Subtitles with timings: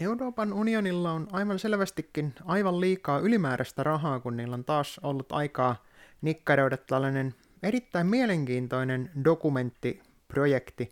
[0.00, 5.84] Euroopan unionilla on aivan selvästikin aivan liikaa ylimääräistä rahaa, kun niillä on taas ollut aikaa
[6.22, 10.90] nikkaroida tällainen erittäin mielenkiintoinen dokumenttiprojekti,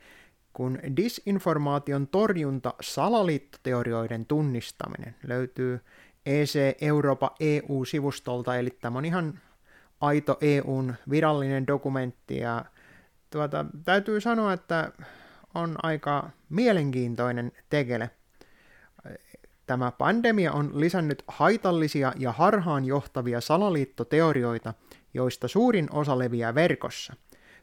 [0.53, 5.81] kun disinformaation torjunta salaliittoteorioiden tunnistaminen löytyy
[6.27, 9.41] EC Eurooppa EU-sivustolta, eli tämä on ihan
[10.01, 12.65] aito EUn virallinen dokumentti, ja
[13.31, 14.93] tuota, täytyy sanoa, että
[15.55, 18.11] on aika mielenkiintoinen tekele.
[19.67, 24.75] Tämä pandemia on lisännyt haitallisia ja harhaanjohtavia salaliittoteorioita,
[25.15, 27.15] joista suurin osa leviää verkossa.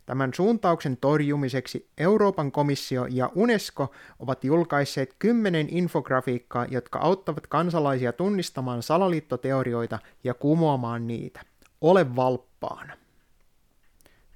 [0.05, 8.83] Tämän suuntauksen torjumiseksi Euroopan komissio ja UNESCO ovat julkaisseet kymmenen infografiikkaa, jotka auttavat kansalaisia tunnistamaan
[8.83, 11.41] salaliittoteorioita ja kumoamaan niitä.
[11.81, 12.93] Ole valppaana.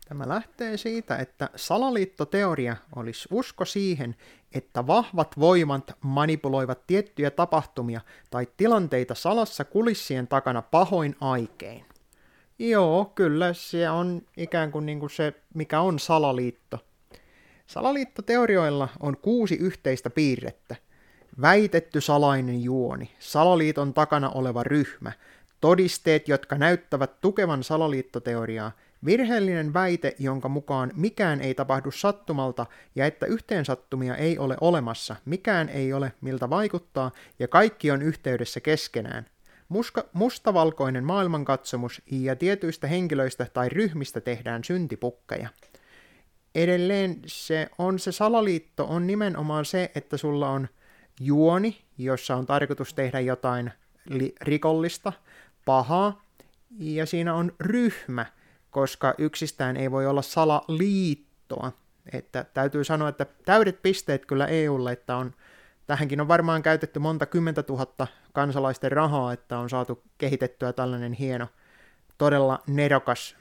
[0.10, 4.16] Tämä lähtee siitä, että salaliittoteoria olisi usko siihen,
[4.54, 11.86] että vahvat voimat manipuloivat tiettyjä tapahtumia tai tilanteita salassa kulissien takana pahoin aikein.
[12.60, 16.80] Joo, kyllä se on ikään kuin, niin kuin se, mikä on salaliitto.
[17.68, 20.76] Salaliittoteorioilla on kuusi yhteistä piirrettä.
[21.42, 25.12] Väitetty salainen juoni, salaliiton takana oleva ryhmä,
[25.62, 28.72] todisteet, jotka näyttävät tukevan salaliittoteoriaa,
[29.06, 35.70] virheellinen väite, jonka mukaan mikään ei tapahdu sattumalta ja että yhteensattumia ei ole olemassa, mikään
[35.70, 39.26] ei ole miltä vaikuttaa ja kaikki on yhteydessä keskenään,
[39.70, 45.50] Muska, mustavalkoinen maailmankatsomus ja tietyistä henkilöistä tai ryhmistä tehdään syntipukkeja.
[46.56, 50.68] Edelleen se on se salaliitto on nimenomaan se, että sulla on
[51.20, 53.72] juoni, jossa on tarkoitus tehdä jotain
[54.10, 55.14] li- rikollista,
[55.66, 56.26] pahaa,
[56.80, 58.26] ja siinä on ryhmä,
[58.72, 61.72] koska yksistään ei voi olla salaliittoa.
[62.14, 65.34] Että täytyy sanoa, että täydet pisteet kyllä EUlle, että on
[65.90, 71.48] Tähänkin on varmaan käytetty monta kymmentä tuhatta kansalaisten rahaa, että on saatu kehitettyä tällainen hieno,
[72.18, 73.36] todella nerokas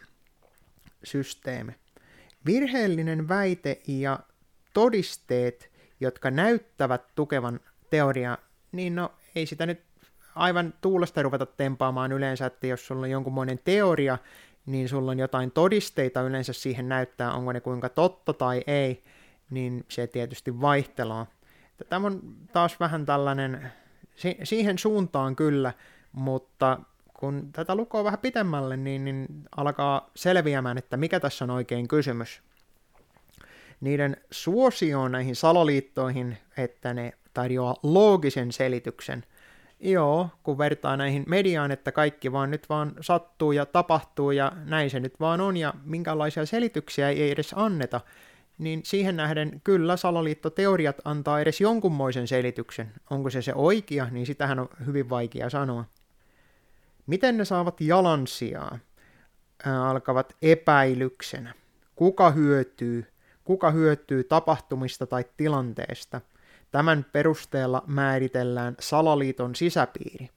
[1.04, 1.72] systeemi.
[2.46, 4.18] Virheellinen väite ja
[4.74, 5.70] todisteet,
[6.00, 7.60] jotka näyttävät tukevan
[7.90, 8.38] teoriaa,
[8.72, 9.80] niin no ei sitä nyt
[10.34, 14.18] aivan tuulesta ruveta tempaamaan yleensä, että jos sulla on jonkunmoinen teoria,
[14.68, 19.04] niin sulla on jotain todisteita yleensä siihen näyttää, onko ne kuinka totta tai ei,
[19.50, 21.26] niin se tietysti vaihtelaa.
[21.88, 22.20] Tämä on
[22.52, 23.72] taas vähän tällainen,
[24.44, 25.72] siihen suuntaan kyllä,
[26.12, 26.80] mutta
[27.14, 29.26] kun tätä lukoo vähän pitemmälle, niin, niin
[29.56, 32.42] alkaa selviämään, että mikä tässä on oikein kysymys.
[33.80, 39.24] Niiden suosio näihin saloliittoihin, että ne tarjoaa loogisen selityksen.
[39.80, 44.90] Joo, kun vertaa näihin mediaan, että kaikki vaan nyt vaan sattuu ja tapahtuu ja näin
[44.90, 48.00] se nyt vaan on ja minkälaisia selityksiä ei edes anneta,
[48.58, 52.92] niin siihen nähden kyllä salaliittoteoriat antaa edes jonkunmoisen selityksen.
[53.10, 55.84] Onko se se oikea, niin sitähän on hyvin vaikea sanoa.
[57.06, 58.78] Miten ne saavat jalansijaa?
[59.64, 61.54] Ää, alkavat epäilyksenä.
[61.96, 63.06] Kuka hyötyy?
[63.44, 66.20] Kuka hyötyy tapahtumista tai tilanteesta?
[66.70, 70.28] Tämän perusteella määritellään salaliiton sisäpiiri.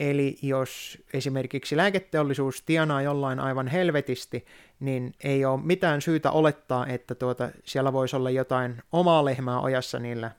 [0.00, 4.46] Eli jos esimerkiksi lääketeollisuus tienaa jollain aivan helvetisti,
[4.80, 9.98] niin ei ole mitään syytä olettaa, että tuota, siellä voisi olla jotain omaa lehmää ojassa
[9.98, 10.30] niillä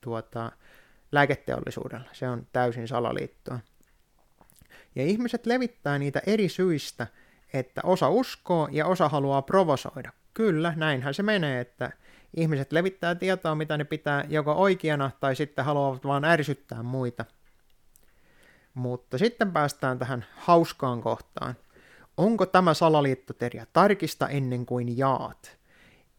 [0.00, 0.52] tuota,
[1.12, 2.08] lääketeollisuudella.
[2.12, 3.58] Se on täysin salaliittoa.
[4.94, 7.06] Ja ihmiset levittää niitä eri syistä,
[7.52, 10.12] että osa uskoo ja osa haluaa provosoida.
[10.34, 11.92] Kyllä, näinhän se menee, että
[12.36, 17.24] ihmiset levittää tietoa, mitä ne pitää joko oikeana tai sitten haluavat vaan ärsyttää muita–
[18.74, 21.54] mutta sitten päästään tähän hauskaan kohtaan.
[22.16, 23.66] Onko tämä salaliittoteoria?
[23.72, 25.58] Tarkista ennen kuin jaat.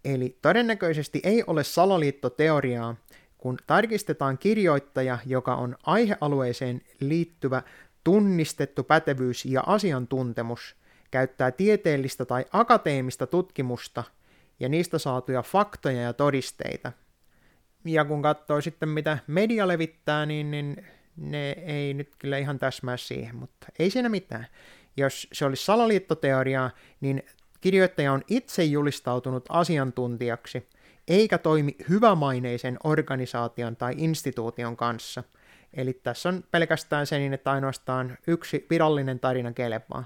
[0.06, 2.96] Eli todennäköisesti ei ole salaliittoteoriaa,
[3.38, 7.62] kun tarkistetaan kirjoittaja, joka on aihealueeseen liittyvä
[8.04, 10.76] tunnistettu pätevyys ja asiantuntemus,
[11.12, 14.04] käyttää tieteellistä tai akateemista tutkimusta
[14.64, 16.92] ja niistä saatuja faktoja ja todisteita.
[17.86, 20.86] Ja kun katsoo sitten, mitä media levittää, niin, niin
[21.18, 24.48] ne ei nyt kyllä ihan täsmää siihen, mutta ei siinä mitään.
[24.98, 26.72] Jos se olisi salaliittoteoriaa,
[27.02, 27.24] niin
[27.62, 30.68] kirjoittaja on itse julistautunut asiantuntijaksi,
[31.08, 35.24] eikä toimi hyvämaineisen organisaation tai instituution kanssa.
[35.74, 40.06] Eli tässä on pelkästään se niin, että ainoastaan yksi virallinen tarina kelpaa.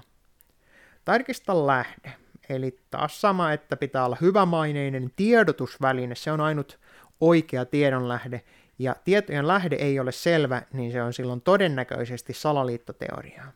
[1.04, 2.27] Tarkista lähde.
[2.48, 6.78] Eli taas sama, että pitää olla hyvämaineinen tiedotusväline, se on ainut
[7.20, 8.42] oikea tiedonlähde,
[8.78, 13.52] ja tietojen lähde ei ole selvä, niin se on silloin todennäköisesti salaliittoteoriaa.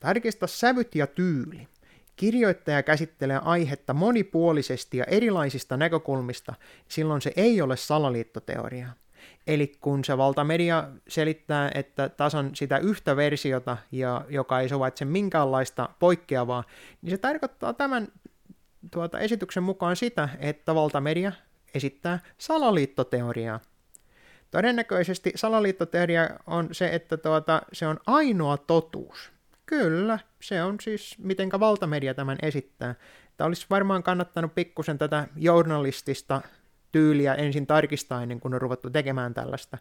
[0.00, 1.68] Tarkista sävyt ja tyyli.
[2.16, 6.54] Kirjoittaja käsittelee aihetta monipuolisesti ja erilaisista näkökulmista,
[6.88, 8.92] silloin se ei ole salaliittoteoriaa.
[9.46, 15.88] Eli kun se valtamedia selittää, että tasan sitä yhtä versiota, ja joka ei suvaitse minkäänlaista
[15.98, 16.64] poikkeavaa,
[17.02, 18.08] niin se tarkoittaa tämän
[18.90, 21.32] tuota, esityksen mukaan sitä, että valtamedia
[21.74, 23.60] esittää salaliittoteoriaa.
[24.50, 29.32] Todennäköisesti salaliittoteoria on se, että tuota, se on ainoa totuus.
[29.66, 32.94] Kyllä, se on siis, mitenkä valtamedia tämän esittää.
[33.36, 36.40] Tämä olisi varmaan kannattanut pikkusen tätä journalistista
[36.92, 39.78] tyyliä ensin tarkistaa ennen kuin on ruvettu tekemään tällaista.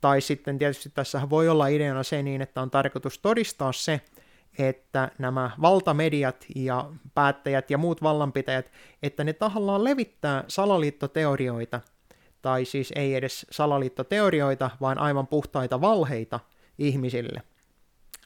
[0.00, 4.00] Tai sitten tietysti tässä voi olla ideana se niin, että on tarkoitus todistaa se,
[4.58, 8.72] että nämä valtamediat ja päättäjät ja muut vallanpitäjät,
[9.02, 11.80] että ne tahallaan levittää salaliittoteorioita,
[12.42, 16.40] tai siis ei edes salaliittoteorioita, vaan aivan puhtaita valheita
[16.78, 17.42] ihmisille.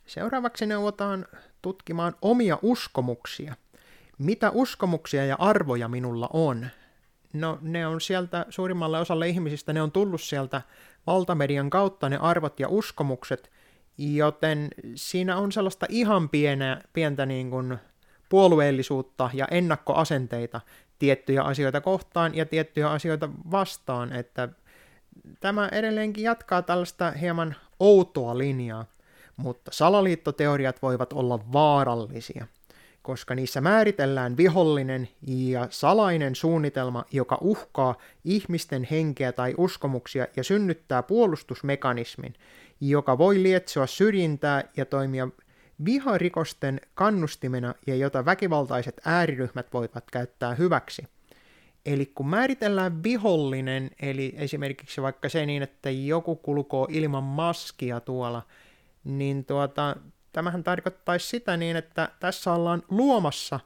[0.07, 1.27] Seuraavaksi neuvotaan
[1.63, 3.55] tutkimaan omia uskomuksia.
[4.19, 6.67] Mitä uskomuksia ja arvoja minulla on?
[7.41, 10.63] No ne on sieltä suurimmalle osalle ihmisistä, ne on tullut sieltä
[11.07, 13.51] valtamedian kautta ne arvot ja uskomukset,
[13.99, 17.79] joten siinä on sellaista ihan pienä, pientä niin kuin
[18.29, 20.61] puolueellisuutta ja ennakkoasenteita
[20.99, 24.49] tiettyjä asioita kohtaan ja tiettyjä asioita vastaan, että
[25.41, 28.85] tämä edelleenkin jatkaa tällaista hieman outoa linjaa,
[29.37, 32.47] mutta salaliittoteoriat voivat olla vaarallisia
[33.07, 37.95] koska niissä määritellään vihollinen ja salainen suunnitelma, joka uhkaa
[38.25, 42.35] ihmisten henkeä tai uskomuksia ja synnyttää puolustusmekanismin,
[42.81, 45.29] joka voi lietsoa syrjintää ja toimia
[45.85, 51.03] viharikosten kannustimena ja jota väkivaltaiset ääriryhmät voivat käyttää hyväksi.
[51.85, 58.43] Eli kun määritellään vihollinen, eli esimerkiksi vaikka se niin, että joku kulkoo ilman maskia tuolla,
[59.05, 59.97] niin tuota,
[60.37, 63.61] Tämähän tarkoittaisi sitä niin, että tässä ollaan luomassa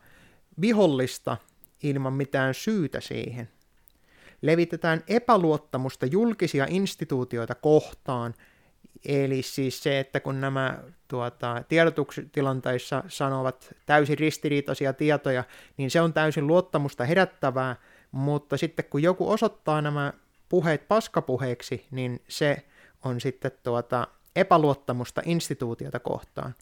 [0.60, 1.36] vihollista
[1.82, 3.48] ilman mitään syytä siihen.
[4.42, 8.34] Levitetään epäluottamusta julkisia instituutioita kohtaan,
[9.04, 10.78] eli siis se, että kun nämä
[11.08, 15.44] tuota, tiedotustilanteissa sanovat täysin ristiriitaisia tietoja,
[15.76, 17.76] niin se on täysin luottamusta herättävää,
[18.10, 20.12] mutta sitten kun joku osoittaa nämä
[20.48, 22.66] puheet paskapuheeksi, niin se
[23.04, 26.54] on sitten tuota, epäluottamusta instituutiota kohtaan.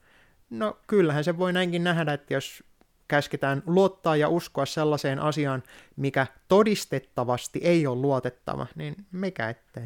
[0.51, 2.65] No kyllähän se voi näinkin nähdä, että jos
[3.09, 5.63] käsketään luottaa ja uskoa sellaiseen asiaan,
[5.97, 9.85] mikä todistettavasti ei ole luotettava, niin mikä ettei.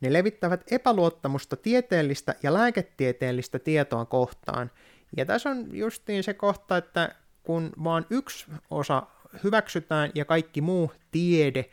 [0.00, 4.70] Ne levittävät epäluottamusta tieteellistä ja lääketieteellistä tietoa kohtaan.
[5.16, 9.02] Ja tässä on justiin se kohta, että kun vaan yksi osa
[9.44, 11.64] hyväksytään ja kaikki muu tiede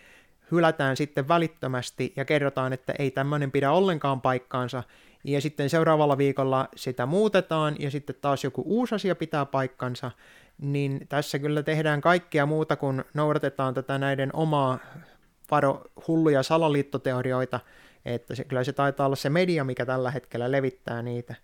[0.52, 4.84] hylätään sitten välittömästi ja kerrotaan, että ei tämmöinen pidä ollenkaan paikkaansa,
[5.24, 10.12] ja sitten seuraavalla viikolla sitä muutetaan, ja sitten taas joku uusi asia pitää paikkansa,
[10.62, 14.80] niin tässä kyllä tehdään kaikkea muuta kuin noudatetaan tätä näiden omaa
[15.52, 17.60] varo hulluja salaliittoteorioita,
[18.06, 21.36] että se, kyllä se taitaa olla se media, mikä tällä hetkellä levittää niitä.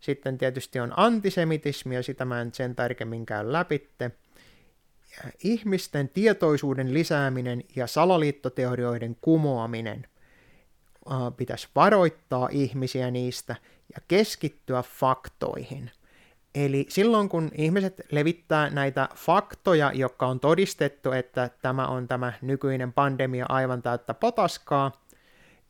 [0.00, 4.10] Sitten tietysti on antisemitismi, ja sitä mä en sen tarkemmin käy läpitte
[5.44, 10.06] ihmisten tietoisuuden lisääminen ja salaliittoteorioiden kumoaminen.
[11.36, 13.56] Pitäisi varoittaa ihmisiä niistä
[13.94, 15.90] ja keskittyä faktoihin.
[16.54, 22.92] Eli silloin kun ihmiset levittää näitä faktoja, jotka on todistettu, että tämä on tämä nykyinen
[22.92, 24.92] pandemia aivan täyttä potaskaa,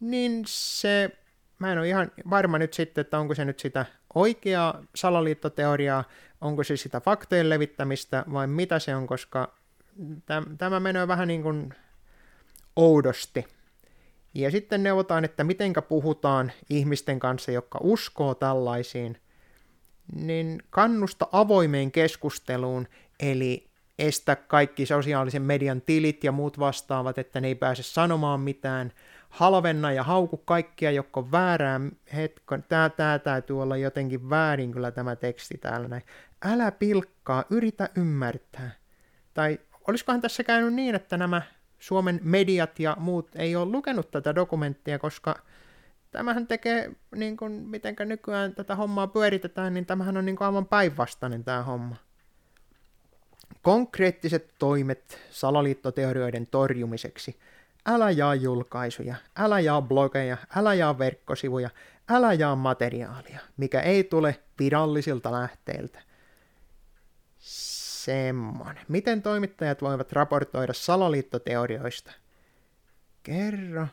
[0.01, 1.11] niin se,
[1.59, 3.87] mä en ole ihan varma nyt sitten, että onko se nyt sitä
[4.17, 6.05] oikeaa salaliittoteoriaa,
[6.41, 9.55] onko se sitä faktojen levittämistä vai mitä se on, koska
[10.59, 11.75] tämä menee vähän niin kuin
[12.77, 13.47] oudosti.
[14.35, 19.21] Ja sitten neuvotaan, että mitenkä puhutaan ihmisten kanssa, jotka uskoo tällaisiin,
[20.15, 22.89] niin kannusta avoimeen keskusteluun,
[23.21, 23.67] eli
[23.99, 28.93] estä kaikki sosiaalisen median tilit ja muut vastaavat, että ne ei pääse sanomaan mitään,
[29.29, 31.81] halvenna ja hauku kaikkia, jotka on väärää,
[32.15, 36.03] hetko, tää, tää täytyy olla jotenkin väärin kyllä tämä teksti täällä näin.
[36.45, 38.71] Älä pilkkaa, yritä ymmärtää.
[39.35, 41.43] Tai olisikohan tässä käynyt niin, että nämä
[41.79, 45.39] Suomen mediat ja muut ei ole lukenut tätä dokumenttia, koska
[46.11, 50.67] tämähän tekee, niin kuin, mitenkä nykyään tätä hommaa pyöritetään, niin tämähän on niin kuin aivan
[50.67, 51.97] päinvastainen tämä homma.
[53.63, 57.37] Konkreettiset toimet salaliittoteorioiden torjumiseksi–
[57.87, 61.71] älä jaa julkaisuja, älä jaa blogeja, älä jaa verkkosivuja,
[62.09, 65.99] älä jaa materiaalia, mikä ei tule virallisilta lähteiltä.
[67.39, 68.85] Semmonen.
[68.89, 72.13] Miten toimittajat voivat raportoida salaliittoteorioista?
[73.23, 73.87] Kerro.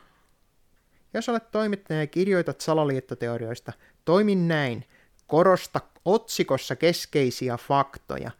[1.14, 3.72] Jos olet toimittaja ja kirjoitat salaliittoteorioista,
[4.04, 4.84] toimin näin.
[5.26, 8.30] Korosta otsikossa keskeisiä faktoja.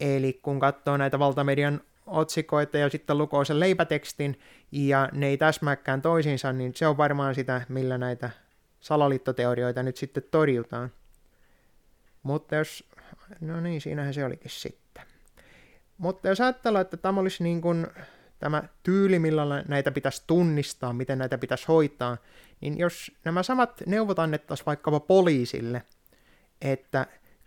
[0.00, 4.40] Eli kun katsoo näitä valtamedian otsikoita ja sitten lukoo sen leipätekstin
[4.72, 8.30] ja ne ei täsmääkään toisiinsa, niin se on varmaan sitä, millä näitä
[8.80, 10.92] salaliittoteorioita nyt sitten torjutaan.
[12.22, 12.84] Mutta jos,
[13.40, 15.04] no niin, siinähän se olikin sitten.
[15.98, 17.86] Mutta jos ajatellaan, että tämä olisi niin kuin
[18.38, 22.16] tämä tyyli, millä näitä pitäisi tunnistaa, miten näitä pitäisi hoitaa,
[22.60, 25.82] niin jos nämä samat neuvot annettaisiin vaikkapa poliisille,
[26.60, 27.06] että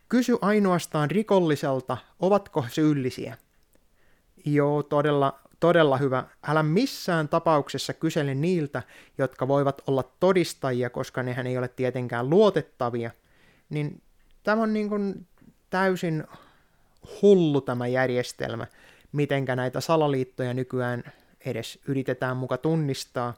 [0.10, 3.38] kysy ainoastaan rikolliselta, ovatko syyllisiä.
[4.46, 6.24] Joo, todella, todella hyvä.
[6.48, 8.84] Älä missään tapauksessa kysele niiltä,
[9.18, 13.12] jotka voivat olla todistajia, koska nehän ei ole tietenkään luotettavia.
[13.70, 14.02] Niin
[14.44, 15.28] tämä on niin kuin
[15.70, 16.24] täysin
[17.22, 18.68] hullu tämä järjestelmä,
[19.12, 21.04] mitenkä näitä salaliittoja nykyään
[21.46, 23.34] edes yritetään muka tunnistaa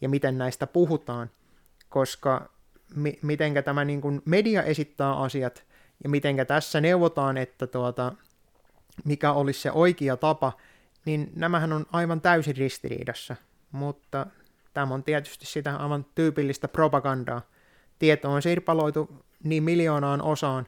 [0.00, 1.30] ja miten näistä puhutaan,
[1.88, 2.50] koska
[2.94, 5.64] mi- mitenkä tämä niin kuin media esittää asiat
[6.04, 8.12] ja mitenkä tässä neuvotaan, että tuota,
[9.04, 10.52] mikä olisi se oikea tapa,
[11.04, 13.36] niin nämähän on aivan täysin ristiriidassa,
[13.72, 14.26] mutta
[14.74, 17.42] tämä on tietysti sitä aivan tyypillistä propagandaa.
[17.98, 20.66] Tieto on sirpaloitu niin miljoonaan osaan,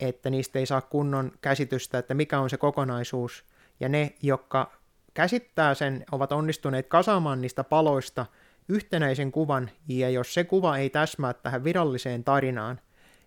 [0.00, 3.44] että niistä ei saa kunnon käsitystä, että mikä on se kokonaisuus.
[3.80, 4.72] Ja ne, jotka
[5.14, 8.26] käsittää sen, ovat onnistuneet kasaamaan niistä paloista
[8.68, 12.80] yhtenäisen kuvan, ja jos se kuva ei täsmää tähän viralliseen tarinaan,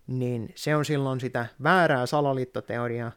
[0.08, 3.12] niin se on silloin sitä väärää salaliittoteoriaa,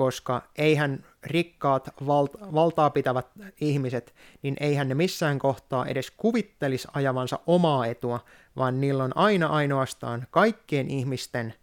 [0.00, 3.26] koska eihän rikkaat valt- valtaa pitävät
[3.60, 8.24] ihmiset, niin eihän ne missään kohtaa edes kuvittelisi ajavansa omaa etua,
[8.56, 11.54] vaan niillä on aina ainoastaan kaikkien ihmisten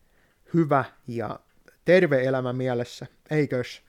[0.53, 1.39] hyvä ja
[1.85, 3.81] terve elämä mielessä, eikös?